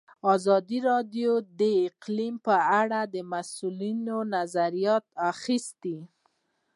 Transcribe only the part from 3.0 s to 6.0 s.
د مسؤلینو نظرونه اخیستي.